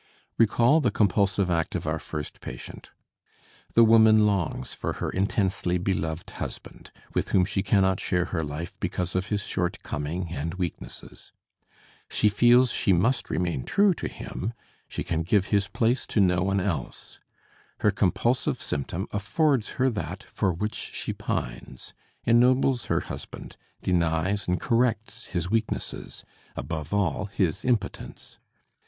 [0.39, 2.89] Recall the compulsive act of our first patient.
[3.75, 8.79] The woman longs for her intensely beloved husband, with whom she cannot share her life
[8.79, 11.33] because of his shortcoming and weaknesses.
[12.09, 14.53] She feels she must remain true to him,
[14.87, 17.19] she can give his place to no one else.
[17.81, 21.93] Her compulsive symptom affords her that for which she pines,
[22.23, 26.23] ennobles her husband, denies and corrects his weaknesses,
[26.55, 28.39] above all, his impotence.